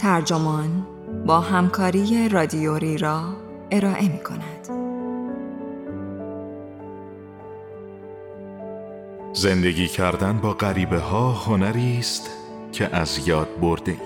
[0.00, 0.86] ترجمان
[1.26, 3.22] با همکاری رادیوری را
[3.70, 4.68] ارائه می کند.
[9.32, 12.30] زندگی کردن با غریبه ها هنری است
[12.72, 14.00] که از یاد برده ایم.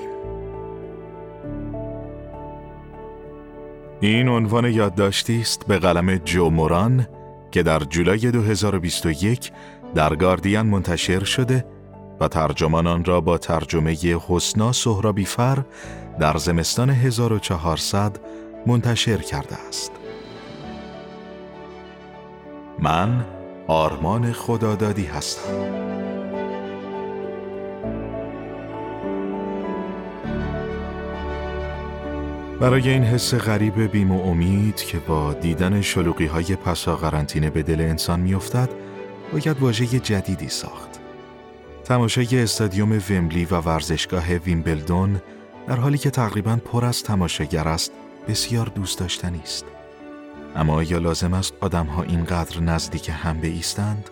[4.00, 7.06] این عنوان یادداشتی است به قلم جو موران
[7.50, 9.52] که در جولای 2021
[9.94, 11.64] در گاردین منتشر شده
[12.20, 13.96] و ترجمان آن را با ترجمه
[14.28, 15.64] حسنا سهرابیفر
[16.20, 18.20] در زمستان 1400
[18.66, 19.92] منتشر کرده است.
[22.78, 23.24] من
[23.68, 25.84] آرمان خدادادی هستم.
[32.60, 37.62] برای این حس غریب بیم و امید که با دیدن شلوقی های پسا قرنطینه به
[37.62, 38.68] دل انسان میافتد
[39.32, 41.03] باید واژه جدیدی ساخت.
[41.84, 45.20] تماشای استادیوم ومبلی و ورزشگاه ویمبلدون
[45.66, 47.92] در حالی که تقریبا پر از تماشاگر است
[48.28, 49.64] بسیار دوست داشتنی است.
[50.56, 54.10] اما آیا لازم است آدمها اینقدر نزدیک هم بیستند؟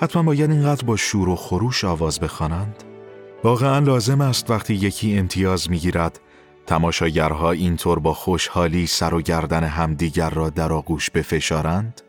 [0.00, 2.84] حتما باید اینقدر با شور و خروش آواز بخوانند؟
[3.44, 6.20] واقعا لازم است وقتی یکی امتیاز می‌گیرد
[6.66, 12.00] تماشاگرها اینطور با خوشحالی سر و گردن همدیگر را در آغوش بفشارند؟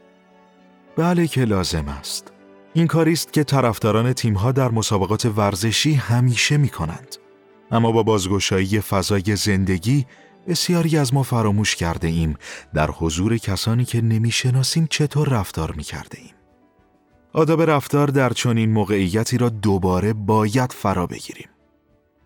[0.97, 2.31] بله که لازم است.
[2.79, 7.15] این کاری است که طرفداران تیمها در مسابقات ورزشی همیشه می کنند.
[7.71, 10.05] اما با بازگشایی فضای زندگی
[10.47, 12.35] بسیاری از ما فراموش کرده ایم
[12.73, 16.33] در حضور کسانی که نمی‌شناسیم چطور رفتار می کرده ایم.
[17.33, 21.49] آداب رفتار در چنین موقعیتی را دوباره باید فرا بگیریم.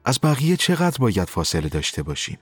[0.05, 2.37] از بقیه چقدر باید فاصله داشته باشیم؟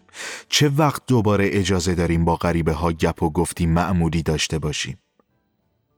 [0.50, 4.98] چه وقت دوباره اجازه داریم با غریبه ها گپ و گفتی معمولی داشته باشیم؟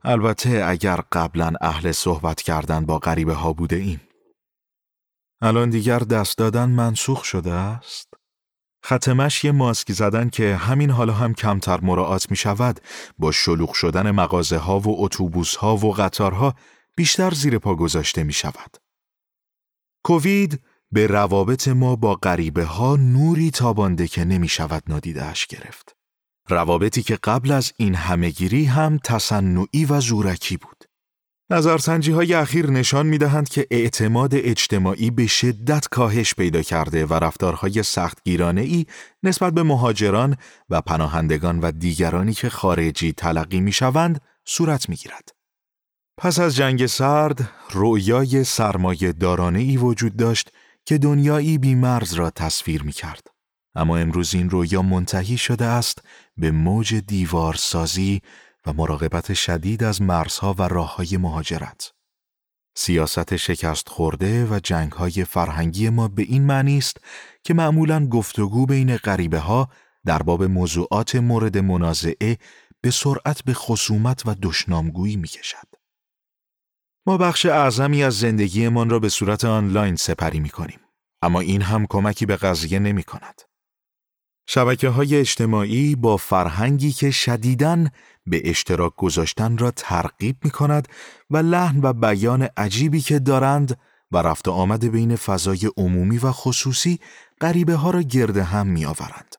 [0.05, 4.01] البته اگر قبلا اهل صحبت کردن با غریبه ها بوده ایم.
[5.41, 8.13] الان دیگر دست دادن منسوخ شده است؟
[8.85, 12.79] ختمش یه ماسک زدن که همین حالا هم کمتر مراعات می شود
[13.17, 16.55] با شلوغ شدن مغازه ها و اتوبوس ها و قطارها
[16.95, 18.77] بیشتر زیر پا گذاشته می شود.
[20.05, 25.95] کووید به روابط ما با غریبه ها نوری تابانده که نمی شود نادیدهش گرفت.
[26.49, 30.83] روابطی که قبل از این همهگیری هم تصنعی و زورکی بود.
[31.49, 37.13] نظرسنجی های اخیر نشان می دهند که اعتماد اجتماعی به شدت کاهش پیدا کرده و
[37.13, 38.85] رفتارهای سختگیرانه ای
[39.23, 40.37] نسبت به مهاجران
[40.69, 45.29] و پناهندگان و دیگرانی که خارجی تلقی می شوند صورت می گیرد.
[46.17, 50.51] پس از جنگ سرد، رویای سرمایه دارانه ای وجود داشت
[50.85, 53.32] که دنیایی بی مرز را تصویر می کرد.
[53.75, 56.01] اما امروز این رویا منتهی شده است
[56.37, 58.21] به موج دیوارسازی
[58.65, 61.93] و مراقبت شدید از مرزها و راه های مهاجرت.
[62.75, 66.97] سیاست شکست خورده و جنگ های فرهنگی ما به این معنی است
[67.43, 69.69] که معمولا گفتگو بین غریبه ها
[70.05, 72.37] در باب موضوعات مورد منازعه
[72.81, 75.67] به سرعت به خصومت و دشنامگویی می کشد.
[77.05, 80.79] ما بخش اعظمی از زندگیمان را به صورت آنلاین سپری می کنیم.
[81.21, 83.41] اما این هم کمکی به قضیه نمی کند.
[84.47, 87.85] شبکه های اجتماعی با فرهنگی که شدیداً
[88.25, 90.87] به اشتراک گذاشتن را ترغیب می کند
[91.29, 93.79] و لحن و بیان عجیبی که دارند
[94.11, 96.99] و رفت آمد بین فضای عمومی و خصوصی
[97.41, 99.35] غریبه ها را گرد هم می آورند.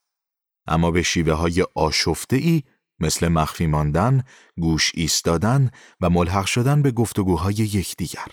[0.66, 2.62] اما به شیوه های آشفته ای
[3.00, 4.22] مثل مخفی ماندن،
[4.56, 5.70] گوش ایستادن
[6.00, 8.26] و ملحق شدن به گفتگوهای یکدیگر.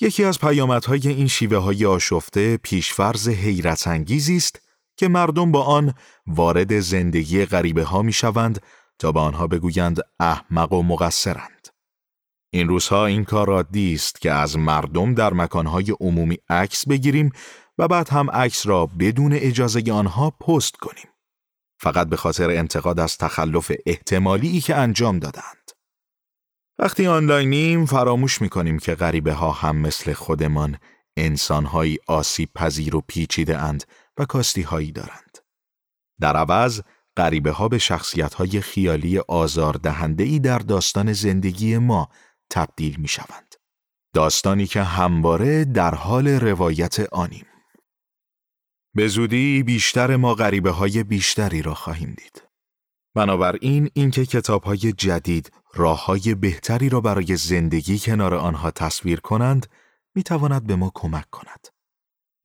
[0.00, 4.60] یکی از پیامدهای این شیوه های آشفته پیشفرز حیرت است
[4.96, 5.94] که مردم با آن
[6.26, 8.62] وارد زندگی غریبه ها می شوند
[8.98, 11.68] تا به آنها بگویند احمق و مقصرند.
[12.54, 17.32] این روزها این کار عادی است که از مردم در مکانهای عمومی عکس بگیریم
[17.78, 21.08] و بعد هم عکس را بدون اجازه آنها پست کنیم.
[21.80, 25.70] فقط به خاطر انتقاد از تخلف احتمالی که انجام دادند.
[26.78, 30.78] وقتی آنلاینیم فراموش می کنیم که غریبه ها هم مثل خودمان
[31.16, 33.84] انسانهایی آسیب پذیر و پیچیده اند
[34.18, 35.38] و کاستی هایی دارند.
[36.20, 36.80] در عوض
[37.16, 42.08] غریبه ها به شخصیت های خیالی آزار دهنده ای در داستان زندگی ما
[42.50, 43.54] تبدیل می شوند.
[44.14, 47.46] داستانی که همواره در حال روایت آنیم.
[48.94, 52.42] به زودی بیشتر ما غریبه های بیشتری را خواهیم دید.
[53.14, 59.66] بنابراین اینکه کتاب های جدید راه های بهتری را برای زندگی کنار آنها تصویر کنند
[60.14, 61.68] می تواند به ما کمک کند.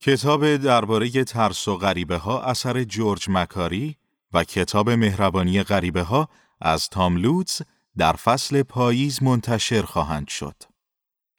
[0.01, 3.97] کتاب درباره ترس و غریبه ها اثر جورج مکاری
[4.33, 6.29] و کتاب مهربانی غریبه ها
[6.61, 7.61] از تام لوتز
[7.97, 10.55] در فصل پاییز منتشر خواهند شد.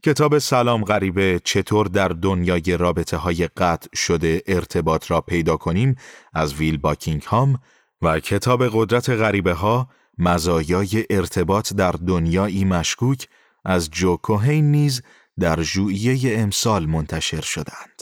[0.05, 5.97] کتاب سلام غریبه چطور در دنیای رابطه های قطع شده ارتباط را پیدا کنیم
[6.33, 7.61] از ویل باکینگهام
[8.03, 9.89] و کتاب قدرت غریبه ها
[10.19, 13.29] مزایای ارتباط در دنیایی مشکوک
[13.65, 15.03] از جو کوهین نیز
[15.41, 17.98] در ژوئیه امسال منتشر شدند.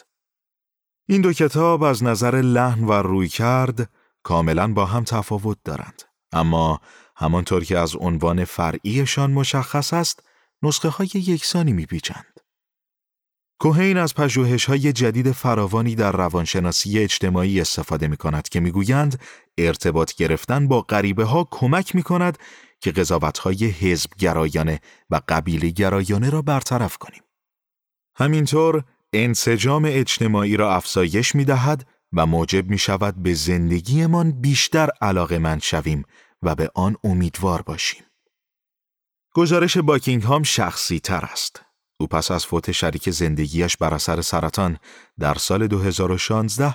[1.09, 3.91] این دو کتاب از نظر لحن و روی کرد
[4.23, 6.03] کاملا با هم تفاوت دارند.
[6.33, 6.81] اما
[7.17, 10.23] همانطور که از عنوان فرعیشان مشخص است،
[10.63, 12.41] نسخه های یکسانی میپیچند.
[13.61, 19.21] کوهین از پژوهش های جدید فراوانی در روانشناسی اجتماعی استفاده می کند که می‌گویند
[19.59, 22.39] ارتباط گرفتن با غریبه ها کمک می کند
[22.81, 24.81] که قضاوت های حزب گرایانه
[25.11, 27.23] و قبیله گرایانه را برطرف کنیم.
[28.17, 35.39] همینطور انسجام اجتماعی را افزایش می دهد و موجب می شود به زندگیمان بیشتر علاقه
[35.39, 36.05] من شویم
[36.43, 38.03] و به آن امیدوار باشیم.
[39.35, 41.63] گزارش باکینگهام شخصی تر است.
[42.01, 44.79] او پس از فوت شریک زندگیش بر اثر سرطان
[45.19, 46.75] در سال 2016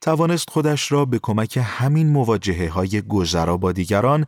[0.00, 4.26] توانست خودش را به کمک همین مواجهه های گذرا با دیگران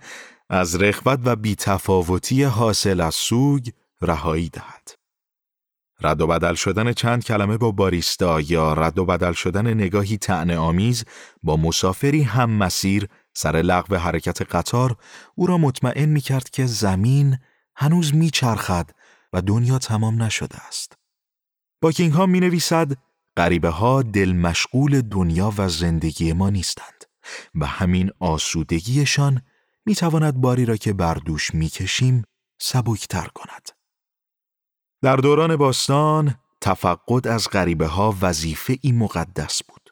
[0.50, 3.70] از رخوت و بیتفاوتی حاصل از سوگ
[4.02, 5.03] رهایی دهد.
[6.00, 10.54] رد و بدل شدن چند کلمه با باریستا یا رد و بدل شدن نگاهی تعنی
[10.54, 11.04] آمیز
[11.42, 14.96] با مسافری هم مسیر سر لغو حرکت قطار
[15.34, 17.38] او را مطمئن می کرد که زمین
[17.76, 18.90] هنوز می چرخد
[19.32, 20.98] و دنیا تمام نشده است.
[21.80, 22.92] باکینگهام می نویسد
[23.36, 27.04] غریبه ها دل مشغول دنیا و زندگی ما نیستند
[27.54, 29.42] و همین آسودگیشان
[29.86, 32.24] می تواند باری را که بر دوش می کشیم
[32.60, 33.73] سبکتر کند.
[35.04, 39.90] در دوران باستان تفقد از غریبه ها وظیفه ای مقدس بود.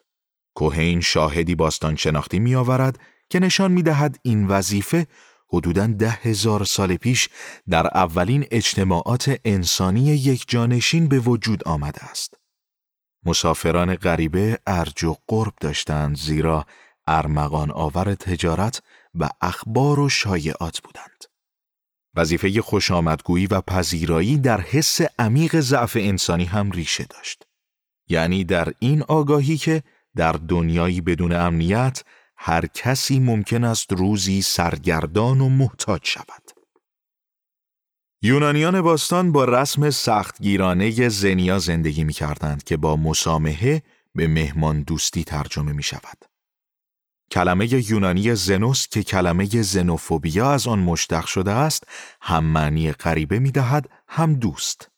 [0.55, 2.99] کوهین شاهدی باستان شناختی می آورد
[3.29, 5.07] که نشان می دهد این وظیفه
[5.49, 7.29] حدوداً ده هزار سال پیش
[7.69, 12.33] در اولین اجتماعات انسانی یک جانشین به وجود آمده است.
[13.25, 16.65] مسافران غریبه ارج و قرب داشتند زیرا
[17.07, 18.81] ارمغان آور تجارت
[19.15, 21.32] و اخبار و شایعات بودند.
[22.15, 27.43] وظیفه خوشامدگویی و پذیرایی در حس عمیق ضعف انسانی هم ریشه داشت.
[28.09, 29.83] یعنی در این آگاهی که
[30.15, 32.03] در دنیایی بدون امنیت
[32.37, 36.51] هر کسی ممکن است روزی سرگردان و محتاج شود.
[38.21, 43.83] یونانیان باستان با رسم سختگیرانه زنیا زندگی می کردند که با مسامحه
[44.15, 46.32] به مهمان دوستی ترجمه می شود.
[47.33, 51.83] کلمه یونانی زنوس که کلمه زنوفوبیا از آن مشتق شده است
[52.21, 54.89] هم معنی غریبه می دهد هم دوست.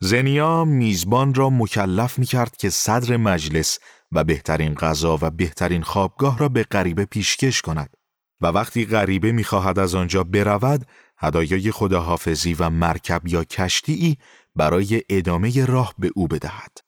[0.00, 3.78] زنیا میزبان را مکلف می کرد که صدر مجلس
[4.12, 7.96] و بهترین غذا و بهترین خوابگاه را به غریبه پیشکش کند
[8.40, 10.86] و وقتی غریبه می‌خواهد از آنجا برود
[11.18, 14.18] هدایای خداحافظی و مرکب یا کشتی
[14.56, 16.85] برای ادامه راه به او بدهد.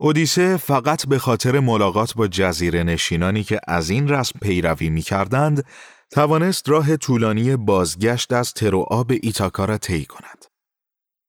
[0.00, 5.64] اودیسه فقط به خاطر ملاقات با جزیره نشینانی که از این رسم پیروی می کردند،
[6.10, 10.44] توانست راه طولانی بازگشت از تروآ به ایتاکا را طی کند.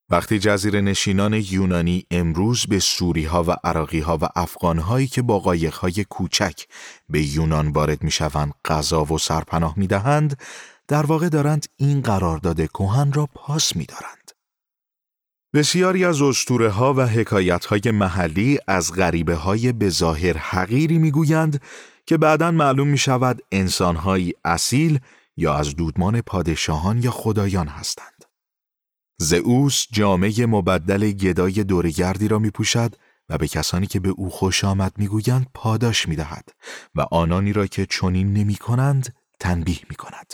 [0.10, 5.22] وقتی جزیره نشینان یونانی امروز به سوری ها و عراقی ها و افغان هایی که
[5.22, 6.66] با قایق های کوچک
[7.10, 10.42] به یونان وارد می شوند غذا و سرپناه می دهند،
[10.88, 14.19] در واقع دارند این قرارداد کهن را پاس می دارند.
[15.54, 21.12] بسیاری از اسطوره ها و حکایت های محلی از غریبه های به ظاهر حقیری می
[21.12, 21.62] گویند
[22.06, 24.00] که بعدا معلوم می شود انسان
[24.46, 25.00] اصیل
[25.38, 28.24] یا از دودمان پادشاهان یا خدایان هستند.
[29.20, 32.96] زئوس جامعه مبدل گدای دورگردی را می پوشد
[33.30, 36.50] و به کسانی که به او خوش آمد می گویند پاداش می دهد
[36.96, 40.34] و آنانی را که چنین نمی کنند تنبیه می کند.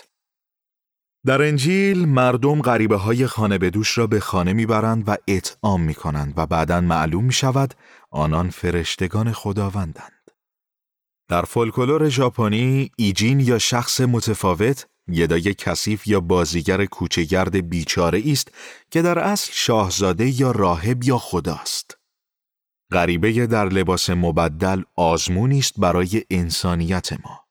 [1.26, 5.94] در انجیل مردم غریبه های خانه به دوش را به خانه می‌برند و اطعام می
[5.94, 7.74] کنند و بعدا معلوم می شود
[8.12, 10.32] آنان فرشتگان خداوندند.
[11.30, 18.52] در فولکلور ژاپنی ایجین یا شخص متفاوت گدای کثیف یا بازیگر کوچگرد بیچاره است
[18.92, 21.98] که در اصل شاهزاده یا راهب یا خداست.
[22.92, 27.45] غریبه در لباس مبدل آزمونی است برای انسانیت ما.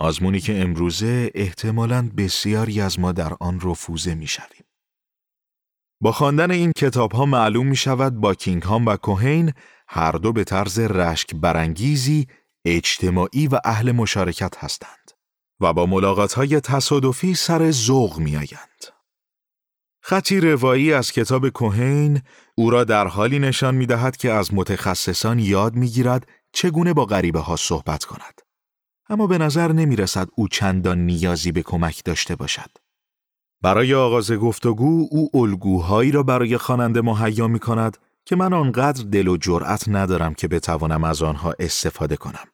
[0.00, 4.64] آزمونی که امروزه احتمالاً بسیاری از ما در آن رفوزه می شویم.
[6.00, 9.52] با خواندن این کتاب ها معلوم می شود با کینگهام و کوهین
[9.88, 12.26] هر دو به طرز رشک برانگیزی
[12.64, 15.10] اجتماعی و اهل مشارکت هستند.
[15.60, 18.84] و با ملاقات های تصادفی سر ذوق می آیند.
[20.02, 22.22] خطی روایی از کتاب کوهین
[22.54, 27.04] او را در حالی نشان می دهد که از متخصصان یاد می گیرد چگونه با
[27.04, 28.39] غریبه ها صحبت کند.
[29.10, 32.70] اما به نظر نمی رسد او چندان نیازی به کمک داشته باشد.
[33.62, 39.28] برای آغاز گفتگو او الگوهایی را برای خواننده مهیا می کند که من آنقدر دل
[39.28, 42.44] و جرأت ندارم که بتوانم از آنها استفاده کنم.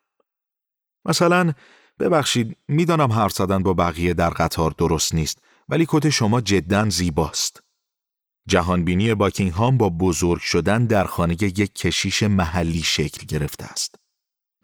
[1.04, 1.52] مثلا
[1.98, 7.62] ببخشید می‌دانم حرف زدن با بقیه در قطار درست نیست ولی کت شما جدا زیباست.
[8.48, 14.05] جهانبینی باکینگهام با بزرگ شدن در خانه یک کشیش محلی شکل گرفته است.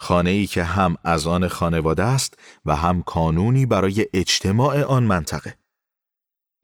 [0.03, 5.55] خانه ای که هم از آن خانواده است و هم کانونی برای اجتماع آن منطقه.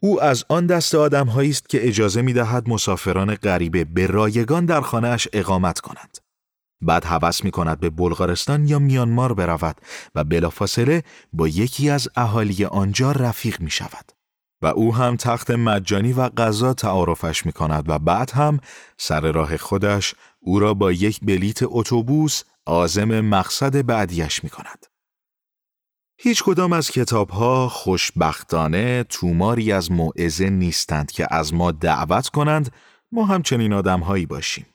[0.03, 4.81] او از آن دست آدم است که اجازه می دهد مسافران غریبه به رایگان در
[4.81, 6.19] خانهاش اقامت کنند.
[6.81, 9.81] بعد حوض می کند به بلغارستان یا میانمار برود
[10.15, 11.03] و بلافاصله
[11.33, 14.13] با یکی از اهالی آنجا رفیق می شود.
[14.63, 18.61] و او هم تخت مجانی و غذا تعارفش می کند و بعد هم
[18.97, 24.87] سر راه خودش او را با یک بلیت اتوبوس آزم مقصد بعدیش می کند.
[26.19, 32.73] هیچ کدام از کتاب ها خوشبختانه توماری از موعظه نیستند که از ما دعوت کنند
[33.13, 34.67] ما همچنین آدم هایی باشیم.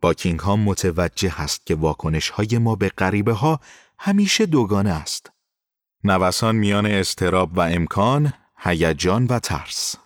[0.00, 3.60] باکینگ ها متوجه هست که واکنش های ما به غریبه ها
[3.98, 5.30] همیشه دوگانه است.
[6.04, 9.96] نوسان میان استراب و امکان، هیجان و ترس.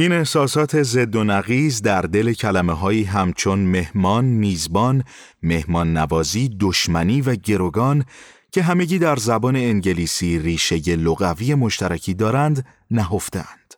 [0.00, 5.04] این احساسات زد و نقیز در دل کلمه هایی همچون مهمان، میزبان،
[5.42, 8.04] مهمان نوازی، دشمنی و گروگان
[8.52, 13.74] که همگی در زبان انگلیسی ریشه لغوی مشترکی دارند نهفتند.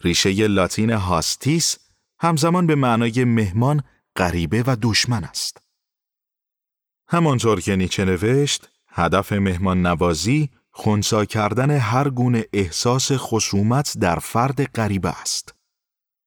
[0.00, 1.78] ریشه لاتین هاستیس
[2.20, 3.82] همزمان به معنای مهمان،
[4.16, 5.62] غریبه و دشمن است.
[7.08, 14.64] همانطور که نیچه نوشت، هدف مهمان نوازی خونسا کردن هر گونه احساس خصومت در فرد
[14.64, 15.54] غریبه است.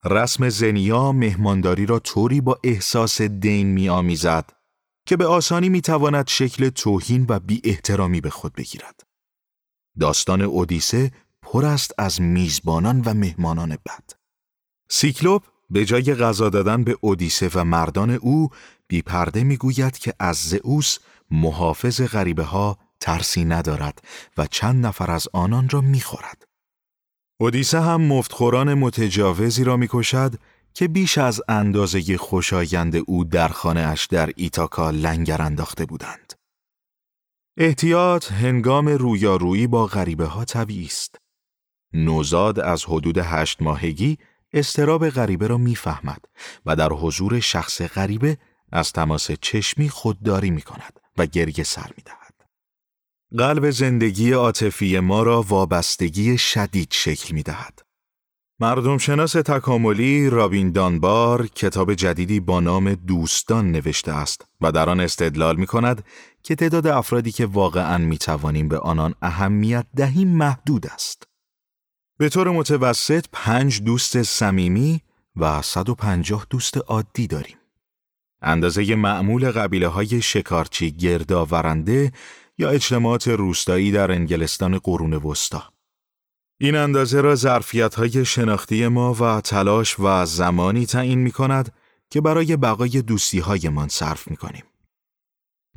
[0.05, 4.51] رسم زنیا مهمانداری را طوری با احساس دین می آمیزد
[5.05, 9.01] که به آسانی می تواند شکل توهین و بی احترامی به خود بگیرد.
[9.99, 11.11] داستان اودیسه
[11.41, 14.03] پر است از میزبانان و مهمانان بد.
[14.89, 18.49] سیکلوپ به جای غذا دادن به اودیسه و مردان او
[18.87, 20.97] بی پرده می گوید که از زئوس
[21.31, 24.01] محافظ غریبه ها ترسی ندارد
[24.37, 26.43] و چند نفر از آنان را می‌خورد.
[27.39, 30.35] اودیسه هم مفتخوران متجاوزی را می‌کشد
[30.73, 36.33] که بیش از اندازه خوشایند او در خانه اش در ایتاکا لنگر انداخته بودند.
[37.57, 41.15] احتیاط هنگام رویارویی با غریبه ها طبیعی است.
[41.93, 44.17] نوزاد از حدود هشت ماهگی
[44.53, 46.25] استراب غریبه را می‌فهمد
[46.65, 48.37] و در حضور شخص غریبه
[48.71, 52.24] از تماس چشمی خودداری می کند و گریه سر می دهد.
[53.37, 57.81] قلب زندگی عاطفی ما را وابستگی شدید شکل می دهد.
[58.59, 64.99] مردم شناس تکاملی رابین دانبار کتاب جدیدی با نام دوستان نوشته است و در آن
[64.99, 66.03] استدلال می کند
[66.43, 71.27] که تعداد افرادی که واقعا می توانیم به آنان اهمیت دهیم محدود است.
[72.17, 75.01] به طور متوسط پنج دوست صمیمی
[75.35, 77.57] و 150 دوست عادی داریم.
[78.41, 82.11] اندازه معمول قبیله های شکارچی گردآورنده
[82.57, 85.63] یا اجتماعات روستایی در انگلستان قرون وسطا.
[86.59, 91.73] این اندازه را ظرفیت های شناختی ما و تلاش و زمانی تعیین می کند
[92.09, 94.63] که برای بقای دوستی هایمان صرف می کنیم.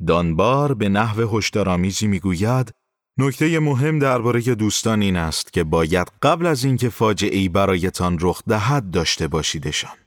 [0.07, 2.73] دانبار به نحو هشدارآمیزی می‌گوید
[3.17, 8.91] نکته مهم درباره دوستان این است که باید قبل از اینکه فاجعه‌ای برایتان رخ دهد
[8.91, 9.97] داشته باشیدشان.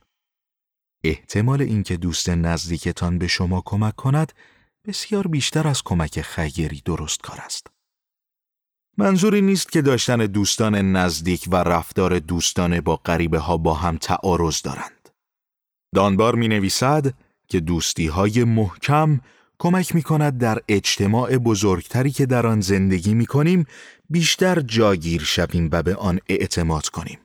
[1.04, 4.32] احتمال اینکه دوست نزدیکتان به شما کمک کند
[4.86, 7.66] بسیار بیشتر از کمک خیری درست کار است.
[8.98, 14.62] منظوری نیست که داشتن دوستان نزدیک و رفتار دوستانه با غریبه ها با هم تعارض
[14.62, 15.08] دارند.
[15.94, 17.14] دانبار می نویسد
[17.48, 19.20] که دوستی های محکم
[19.58, 23.66] کمک می کند در اجتماع بزرگتری که در آن زندگی می کنیم
[24.10, 27.18] بیشتر جاگیر شویم و به آن اعتماد کنیم.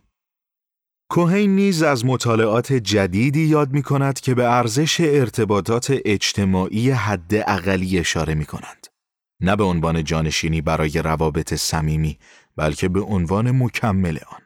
[1.09, 7.99] کوهین نیز از مطالعات جدیدی یاد می کند که به ارزش ارتباطات اجتماعی حد اقلی
[7.99, 8.87] اشاره می کنند.
[9.41, 12.19] نه به عنوان جانشینی برای روابط صمیمی
[12.55, 14.41] بلکه به عنوان مکمل آن.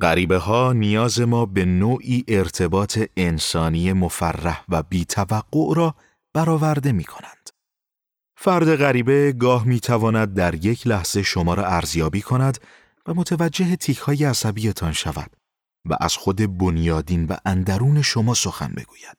[0.00, 5.94] غریبه ها نیاز ما به نوعی ارتباط انسانی مفرح و بیتوقع را
[6.34, 7.50] برآورده می کنند.
[8.36, 12.58] فرد غریبه گاه می تواند در یک لحظه شما را ارزیابی کند
[13.06, 15.30] و متوجه تیک های عصبیتان شود
[15.84, 19.16] و از خود بنیادین و اندرون شما سخن بگوید.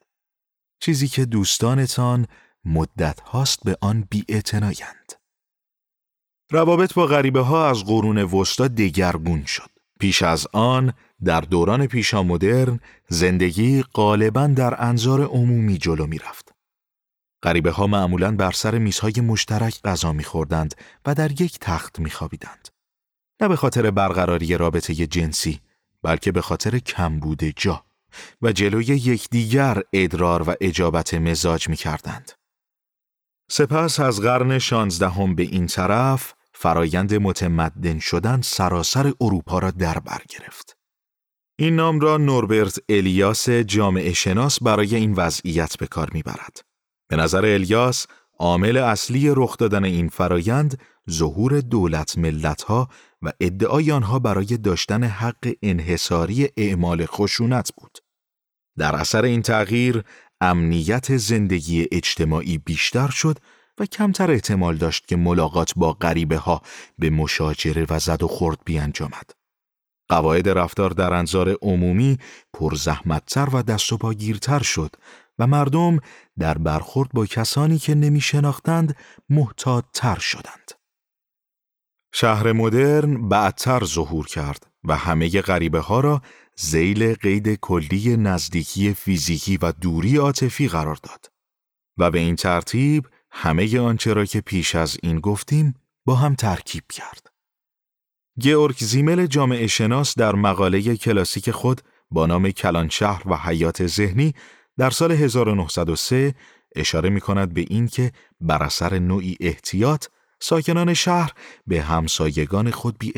[0.80, 2.28] چیزی که دوستانتان
[2.66, 4.26] مدت هاست به آن بی
[6.52, 9.70] روابط با غریبه ها از قرون وسطا دگرگون شد.
[10.00, 10.94] پیش از آن
[11.24, 12.80] در دوران پیشا مدرن
[13.10, 16.52] زندگی غالبا در انظار عمومی جلو می رفت.
[17.44, 22.10] غریبه ها معمولا بر سر میزهای مشترک غذا می خوردند و در یک تخت می
[22.10, 22.70] خوابیدند.
[23.42, 25.60] نه به خاطر برقراری رابطه جنسی
[26.06, 27.86] بلکه به خاطر کمبود جا
[28.42, 32.32] و جلوی یکدیگر ادرار و اجابت مزاج می کردند.
[33.52, 40.22] سپس از قرن شانزدهم به این طرف فرایند متمدن شدن سراسر اروپا را در بر
[40.30, 40.78] گرفت.
[41.60, 46.62] این نام را نوربرت الیاس جامعه شناس برای این وضعیت به کار می‌برد.
[47.10, 48.08] به نظر الیاس
[48.40, 52.90] عامل اصلی رخ دادن این فرایند ظهور دولت ملتها
[53.22, 57.98] و ادعای آنها برای داشتن حق انحصاری اعمال خشونت بود.
[58.78, 60.04] در اثر این تغییر
[60.42, 63.40] امنیت زندگی اجتماعی بیشتر شد
[63.78, 66.62] و کمتر احتمال داشت که ملاقات با غریبه ها
[67.00, 69.32] به مشاجره و زد و خورد بیانجامد.
[70.10, 72.18] قواعد رفتار در انظار عمومی
[72.54, 74.96] پرزحمتتر و دست و پاگیرتر شد
[75.40, 76.00] و مردم
[76.40, 78.96] در برخورد با کسانی که نمی شناختند
[79.30, 80.72] محتاطتر شدند.
[82.18, 86.22] شهر مدرن بعدتر ظهور کرد و همه غریبه ها را
[86.56, 91.32] زیل قید کلی نزدیکی فیزیکی و دوری عاطفی قرار داد
[91.98, 96.84] و به این ترتیب همه آنچه را که پیش از این گفتیم با هم ترکیب
[96.94, 97.28] کرد.
[98.40, 101.82] گئورگ زیمل جامعه شناس در مقاله کلاسیک خود
[102.12, 104.34] با نام کلان شهر و حیات ذهنی
[104.78, 106.36] در سال 1903
[106.76, 110.06] اشاره می کند به این که بر اثر نوعی احتیاط
[110.48, 111.32] ساکنان شهر
[111.68, 113.14] به همسایگان خود بی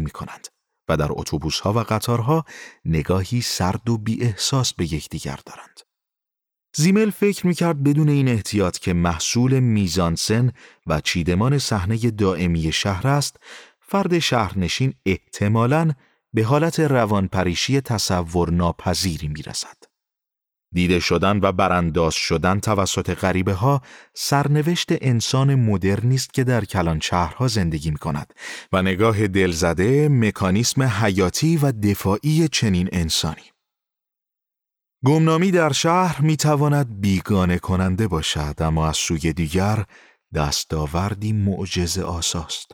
[0.00, 0.48] می کنند
[0.88, 2.44] و در اتوبوس ها و قطارها
[2.84, 5.80] نگاهی سرد و بی احساس به یکدیگر دارند.
[6.76, 10.52] زیمل فکر می‌کرد بدون این احتیاط که محصول میزانسن
[10.86, 13.36] و چیدمان صحنه دائمی شهر است،
[13.80, 15.90] فرد شهرنشین احتمالاً
[16.32, 19.76] به حالت روانپریشی تصور ناپذیری می‌رسد.
[20.76, 23.82] دیده شدن و برانداز شدن توسط غریبه ها
[24.14, 28.34] سرنوشت انسان مدرنی است که در کلان شهرها زندگی می کند
[28.72, 33.42] و نگاه دلزده مکانیسم حیاتی و دفاعی چنین انسانی.
[35.04, 39.84] گمنامی در شهر می تواند بیگانه کننده باشد اما از سوی دیگر
[40.34, 42.72] دستاوردی معجز آساست.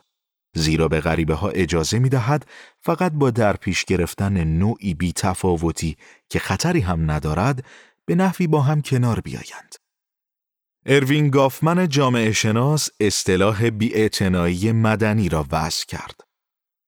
[0.55, 2.45] زیرا به غریبه ها اجازه می دهد
[2.81, 5.97] فقط با در پیش گرفتن نوعی بی تفاوتی
[6.29, 7.63] که خطری هم ندارد
[8.05, 9.75] به نحوی با هم کنار بیایند.
[10.85, 16.21] اروین گافمن جامعه شناس اصطلاح بیاعتنایی مدنی را وضع کرد.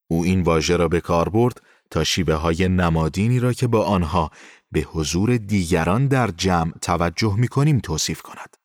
[0.07, 4.31] او این واژه را به کار برد تا شیبه های نمادینی را که با آنها
[4.71, 8.57] به حضور دیگران در جمع توجه می کنیم توصیف کند.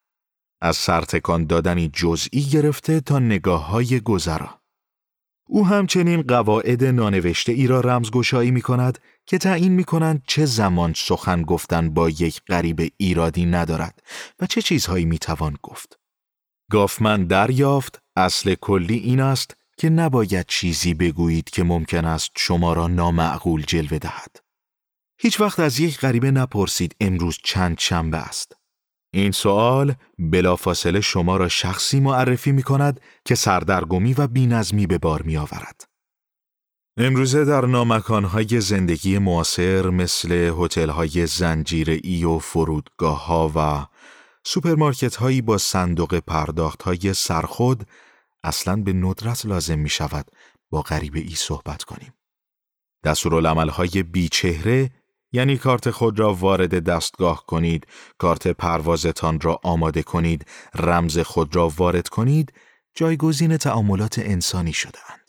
[0.60, 4.60] از سرتکان دادنی جزئی گرفته تا نگاه های گذرا.
[5.48, 8.98] او همچنین قواعد نانوشته ای را رمزگشایی می کند
[9.30, 14.02] که تعیین می کنند چه زمان سخن گفتن با یک غریب ایرادی ندارد
[14.40, 15.98] و چه چیزهایی می توان گفت.
[16.70, 22.86] گافمن دریافت اصل کلی این است که نباید چیزی بگویید که ممکن است شما را
[22.86, 24.36] نامعقول جلوه دهد.
[25.18, 28.52] هیچ وقت از یک غریبه نپرسید امروز چند شنبه است.
[29.14, 35.22] این سوال بلافاصله شما را شخصی معرفی می کند که سردرگمی و بینظمی به بار
[35.22, 35.89] می آورد.
[36.96, 41.26] امروزه در نامکانهای زندگی معاصر مثل هتل‌های
[42.04, 43.86] زنجیره‌ای و فرودگاه ها و
[44.44, 47.86] سوپرمارکت هایی با صندوق پرداخت های سرخود
[48.44, 50.26] اصلا به ندرت لازم می شود
[50.70, 52.14] با غریبه ای صحبت کنیم.
[53.04, 54.90] دستورالعمل های بیچهره
[55.32, 57.86] یعنی کارت خود را وارد دستگاه کنید،
[58.18, 62.52] کارت پروازتان را آماده کنید، رمز خود را وارد کنید،
[62.94, 65.19] جایگزین تعاملات انسانی شدهاند.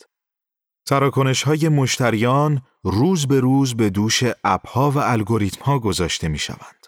[0.92, 6.86] تراکنش های مشتریان روز به روز به دوش اپها و الگوریتم ها گذاشته می شوند.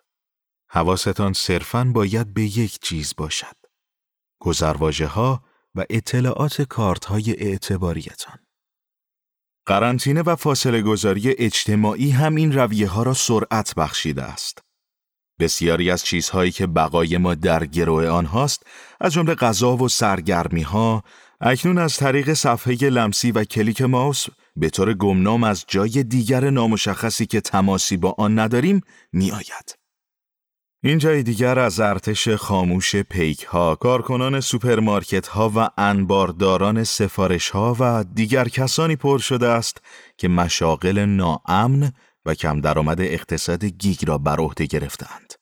[0.71, 3.57] حواستان صرفاً باید به یک چیز باشد.
[4.41, 8.39] گذرواژه ها و اطلاعات کارت های اعتباریتان.
[9.67, 14.59] قرنطینه و فاصله گذاری اجتماعی هم این رویه ها را سرعت بخشیده است.
[15.39, 18.67] بسیاری از چیزهایی که بقای ما در گروه آنهاست
[19.01, 21.05] از جمله غذا و سرگرمی ها
[21.41, 27.27] اکنون از طریق صفحه لمسی و کلیک ماوس به طور گمنام از جای دیگر نامشخصی
[27.27, 28.81] که تماسی با آن نداریم
[29.13, 29.85] می آید.
[30.83, 37.77] این جای دیگر از ارتش خاموش پیک ها، کارکنان سوپرمارکت ها و انبارداران سفارش ها
[37.81, 39.81] و دیگر کسانی پر شده است
[40.17, 41.93] که مشاغل ناامن
[42.25, 45.35] و کم درآمد اقتصاد گیگ را بر عهده گرفتند.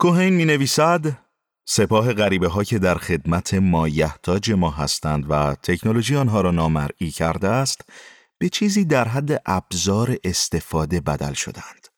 [0.00, 1.27] کوهین می نویسد
[1.70, 7.48] سپاه غریبه ها که در خدمت مایحتاج ما هستند و تکنولوژی آنها را نامرئی کرده
[7.48, 7.80] است
[8.38, 11.88] به چیزی در حد ابزار استفاده بدل شدند.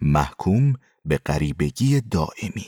[0.00, 2.66] محکوم به غریبگی دائمی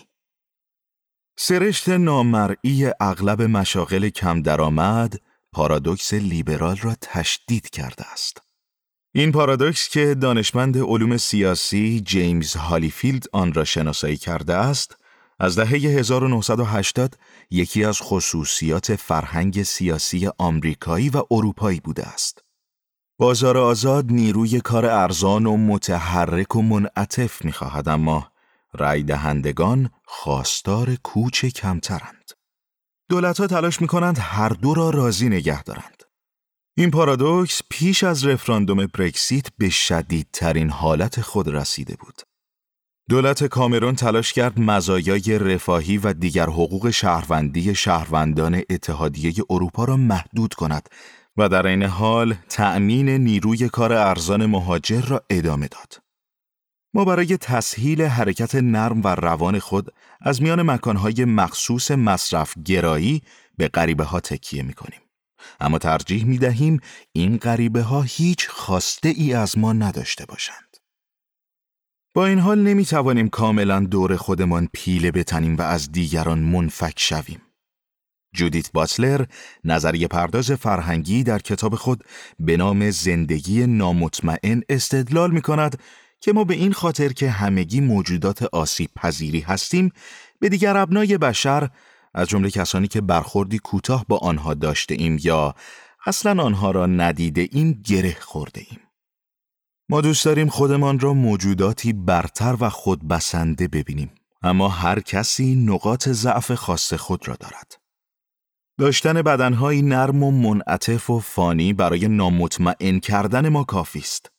[1.38, 5.20] سرشت نامرئی اغلب مشاغل کم درآمد
[5.52, 8.42] پارادوکس لیبرال را تشدید کرده است.
[9.14, 14.97] این پارادوکس که دانشمند علوم سیاسی جیمز هالیفیلد آن را شناسایی کرده است،
[15.38, 17.18] از دهه 1980
[17.50, 22.42] یکی از خصوصیات فرهنگ سیاسی آمریکایی و اروپایی بوده است.
[23.18, 28.32] بازار آزاد نیروی کار ارزان و متحرک و منعطف می‌خواهد اما
[28.72, 32.30] رای دهندگان خواستار کوچ کمترند.
[33.08, 36.02] دولتها تلاش می کنند هر دو را راضی نگه دارند.
[36.76, 42.27] این پارادوکس پیش از رفراندوم برکسیت به شدیدترین حالت خود رسیده بود.
[43.08, 50.54] دولت کامرون تلاش کرد مزایای رفاهی و دیگر حقوق شهروندی شهروندان اتحادیه اروپا را محدود
[50.54, 50.88] کند
[51.36, 56.02] و در این حال تأمین نیروی کار ارزان مهاجر را ادامه داد.
[56.94, 63.22] ما برای تسهیل حرکت نرم و روان خود از میان مکانهای مخصوص مصرف گرایی
[63.56, 65.00] به غریبه ها تکیه می کنیم.
[65.60, 66.80] اما ترجیح می دهیم
[67.12, 70.67] این غریبه ها هیچ خواسته ای از ما نداشته باشند.
[72.14, 77.42] با این حال نمی توانیم کاملا دور خودمان پیله بتنیم و از دیگران منفک شویم.
[78.34, 79.24] جودیت باتلر
[79.64, 82.04] نظریه پرداز فرهنگی در کتاب خود
[82.38, 85.78] به نام زندگی نامطمئن استدلال می کند
[86.20, 89.92] که ما به این خاطر که همگی موجودات آسیب پذیری هستیم
[90.40, 91.68] به دیگر ابنای بشر
[92.14, 95.54] از جمله کسانی که برخوردی کوتاه با آنها داشته ایم یا
[96.06, 98.87] اصلا آنها را ندیده ایم گره خورده ایم.
[99.90, 104.10] ما دوست داریم خودمان را موجوداتی برتر و خودبسنده ببینیم
[104.42, 107.78] اما هر کسی نقاط ضعف خاص خود را دارد.
[108.78, 114.30] داشتن بدنهایی نرم و منعطف و فانی برای نامطمئن کردن ما کافی است.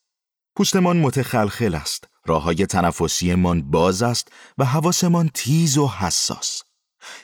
[0.55, 6.63] پوستمان متخلخل است، راه های تنفسیمان باز است و حواسمان تیز و حساس.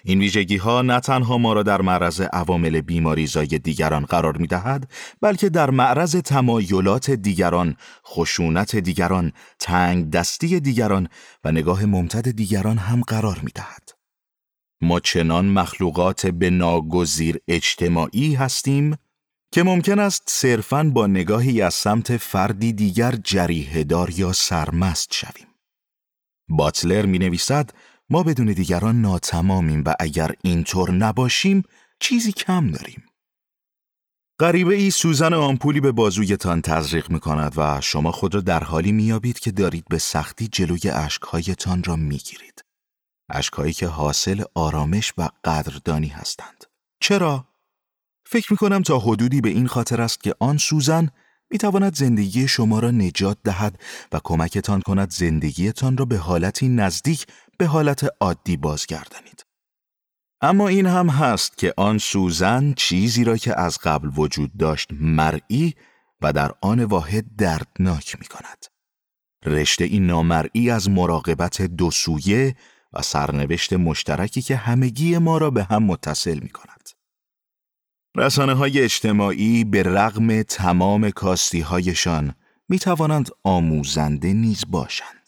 [0.04, 4.92] این ویژگی ها نه تنها ما را در معرض عوامل بیماریزای دیگران قرار می دهد
[5.22, 11.08] بلکه در معرض تمایلات دیگران، خشونت دیگران، تنگ دستی دیگران
[11.44, 13.90] و نگاه ممتد دیگران هم قرار می دهد.
[14.82, 18.98] ما چنان مخلوقات به ناگزیر اجتماعی هستیم
[19.52, 25.48] که ممکن است صرفاً با نگاهی از سمت فردی دیگر جریهدار یا سرمست شویم.
[26.50, 27.70] باتلر می نویسد
[28.10, 31.64] ما بدون دیگران ناتمامیم و اگر اینطور نباشیم
[32.00, 33.04] چیزی کم داریم.
[34.40, 38.92] غریبه ای سوزن آمپولی به بازویتان تزریق می کند و شما خود را در حالی
[38.92, 42.66] میابید که دارید به سختی جلوی اشکهایتان را می گیرید.
[43.30, 46.66] اشکهایی که حاصل آرامش و قدردانی هستند.
[47.00, 47.48] چرا؟
[48.26, 51.10] فکر می کنم تا حدودی به این خاطر است که آن سوزن
[51.52, 53.80] می تواند زندگی شما را نجات دهد
[54.12, 59.46] و کمکتان کند زندگیتان را به حالتی نزدیک به حالت عادی بازگردانید.
[60.42, 65.76] اما این هم هست که آن سوزن چیزی را که از قبل وجود داشت مرئی
[66.22, 68.66] و در آن واحد دردناک می کند.
[69.46, 72.56] رشته این نامرئی از مراقبت دو سویه
[72.94, 76.90] و سرنوشت مشترکی که همگی ما را به هم متصل می کند.
[78.18, 82.36] رسانه های اجتماعی به رغم تمام کاستی هایشان
[82.70, 85.25] می توانند آموزنده نیز باشند.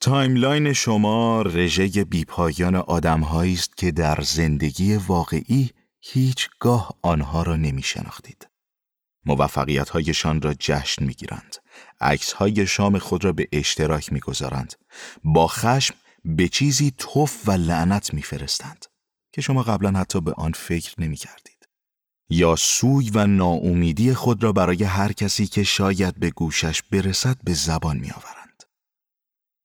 [0.00, 8.48] timeline شما رژه بیپایان آدم است که در زندگی واقعی هیچگاه آنها را نمی شناختید.
[9.26, 11.56] موفقیت هایشان را جشن می گیرند.
[12.00, 14.74] عکس های شام خود را به اشتراک می گذارند.
[15.24, 18.86] با خشم به چیزی توف و لعنت می فرستند
[19.32, 21.68] که شما قبلا حتی به آن فکر نمی کردید.
[22.30, 27.54] یا سوی و ناامیدی خود را برای هر کسی که شاید به گوشش برسد به
[27.54, 28.35] زبان می آورند.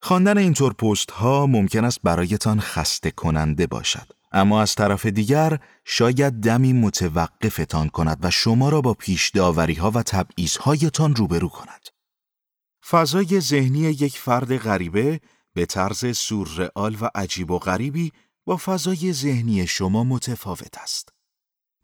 [0.03, 4.11] خواندن اینطور پست ها ممکن است برایتان خسته کننده باشد.
[4.31, 9.91] اما از طرف دیگر شاید دمی متوقفتان کند و شما را با پیش داوری ها
[9.91, 11.87] و تبعیض هایتان روبرو کند.
[12.89, 15.19] فضای ذهنی یک فرد غریبه
[15.53, 18.11] به طرز سورئال و عجیب و غریبی
[18.45, 21.09] با فضای ذهنی شما متفاوت است.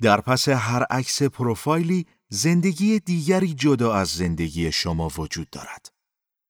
[0.01, 5.96] در پس هر عکس پروفایلی زندگی دیگری جدا از زندگی شما وجود دارد.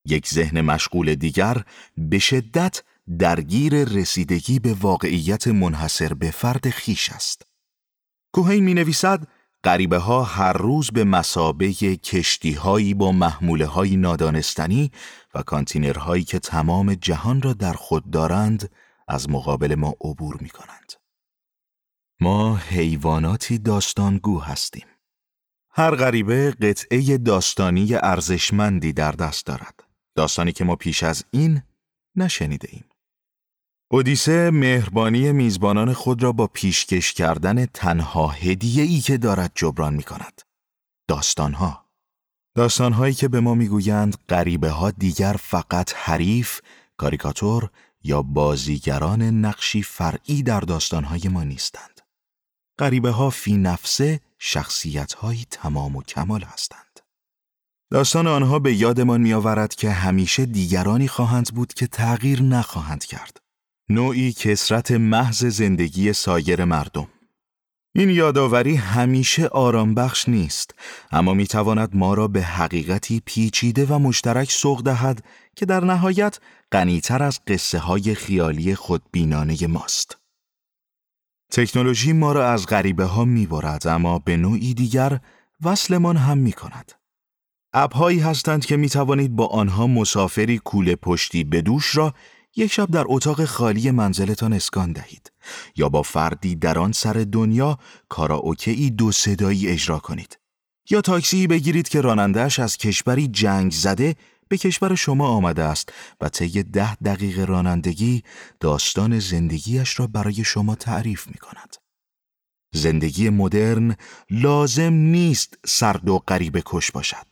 [0.08, 1.64] یک ذهن مشغول دیگر
[1.98, 2.84] به شدت
[3.20, 7.42] درگیر رسیدگی به واقعیت منحصر به فرد خیش است.
[8.34, 9.28] کوهین می نویسد
[9.64, 14.92] غریبه ها هر روز به مسابه کشتی هایی با محموله های نادانستنی
[15.34, 18.72] و کانتینرهایی که تمام جهان را در خود دارند
[19.08, 20.94] از مقابل ما عبور می کنند.
[22.20, 24.86] ما حیواناتی داستانگو هستیم.
[25.70, 29.87] هر غریبه قطعه داستانی ارزشمندی در دست دارد.
[30.18, 31.62] داستانی که ما پیش از این
[32.16, 32.86] نشنیده ایم.
[33.92, 40.04] اودیسه مهربانی میزبانان خود را با پیشکش کردن تنها هدیه ای که دارد جبران می
[40.04, 40.42] کند.
[41.08, 41.86] داستانها
[42.56, 46.62] داستانهایی که به ما می‌گویند غریبه ها دیگر فقط حریف،
[46.98, 47.70] کاریکاتور
[48.04, 52.02] یا بازیگران نقشی فرعی در داستانهای ما نیستند.
[52.80, 55.16] غریبه ها فی نفسه شخصیت
[55.50, 56.87] تمام و کمال هستند.
[57.92, 63.38] داستان آنها به یادمان میآورد که همیشه دیگرانی خواهند بود که تغییر نخواهند کرد.
[63.90, 67.08] نوعی کسرت محض زندگی سایر مردم.
[67.96, 70.74] این یادآوری همیشه آرام بخش نیست
[71.12, 75.24] اما می تواند ما را به حقیقتی پیچیده و مشترک سوق دهد
[75.56, 76.40] که در نهایت
[76.72, 80.18] غنیتر از قصه های خیالی خودبینانه ماست.
[81.52, 85.20] تکنولوژی ما را از غریبه ها می برد اما به نوعی دیگر
[85.64, 86.97] وصلمان هم می کند.
[87.74, 92.14] اپهایی هستند که می توانید با آنها مسافری کوله پشتی به دوش را
[92.56, 95.32] یک شب در اتاق خالی منزلتان اسکان دهید
[95.76, 97.78] یا با فردی در آن سر دنیا
[98.10, 100.40] کاراوکه دو صدایی اجرا کنید
[100.90, 104.16] یا تاکسی بگیرید که رانندهش از کشوری جنگ زده
[104.50, 108.24] به کشور شما آمده است و طی ده دقیقه رانندگی
[108.60, 111.76] داستان زندگیش را برای شما تعریف می کند.
[112.74, 113.96] زندگی مدرن
[114.30, 117.27] لازم نیست سرد و غریب کش باشد.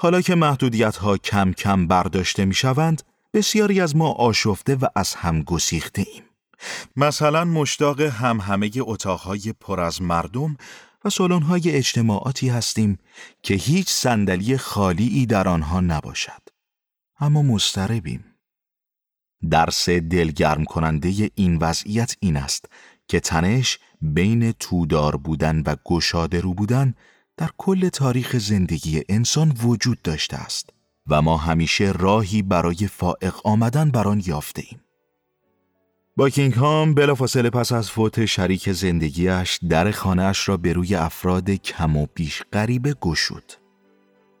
[0.00, 3.02] حالا که محدودیت ها کم کم برداشته می شوند،
[3.34, 6.22] بسیاری از ما آشفته و از هم گسیخته ایم.
[6.96, 10.56] مثلا مشتاق هم همه اتاقهای پر از مردم
[11.04, 12.98] و سالن‌های اجتماعاتی هستیم
[13.42, 16.42] که هیچ صندلی خالی در آنها نباشد.
[17.20, 18.24] اما مستربیم.
[19.50, 22.64] درس دلگرم کننده این وضعیت این است
[23.08, 26.94] که تنش بین تودار بودن و گشاده رو بودن
[27.38, 30.70] در کل تاریخ زندگی انسان وجود داشته است
[31.06, 34.80] و ما همیشه راهی برای فائق آمدن بر آن یافته ایم.
[36.16, 42.06] باکینگهام بلافاصله پس از فوت شریک زندگیش در خانهاش را به روی افراد کم و
[42.14, 43.52] بیش غریبه گشود.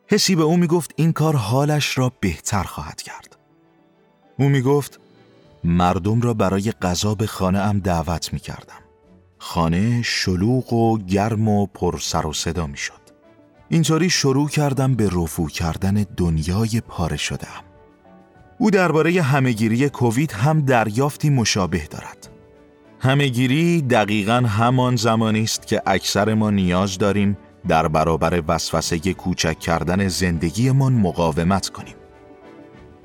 [0.06, 3.38] حسی به او می گفت این کار حالش را بهتر خواهد کرد.
[4.38, 5.00] او می گفت
[5.64, 8.87] مردم را برای غذا به خانه ام دعوت می کردم.
[9.38, 12.92] خانه شلوغ و گرم و پر سر و صدا می شد.
[13.68, 17.64] اینطوری شروع کردم به رفو کردن دنیای پاره شدم.
[18.58, 22.28] او درباره همهگیری کووید هم دریافتی مشابه دارد.
[23.00, 30.08] همهگیری دقیقا همان زمانی است که اکثر ما نیاز داریم در برابر وسوسه کوچک کردن
[30.08, 31.94] زندگیمان مقاومت کنیم.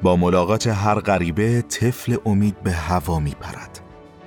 [0.01, 3.82] با ملاقات هر غریبه طفل امید به هوا می پرد.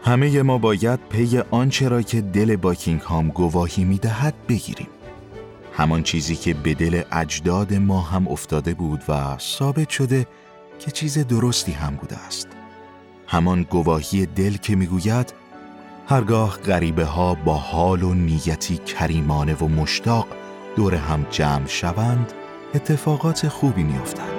[0.06, 4.88] همه ما باید پی آنچه را که دل باکینگ هام گواهی می دهد بگیریم.
[5.72, 10.26] همان چیزی که به دل اجداد ما هم افتاده بود و ثابت شده
[10.78, 12.48] که چیز درستی هم بوده است.
[13.26, 15.34] همان گواهی دل که می‌گوید
[16.08, 20.26] هرگاه غریبه ها با حال و نیتی کریمانه و مشتاق
[20.76, 22.32] دور هم جمع شوند
[22.74, 24.35] اتفاقات خوبی میافتند.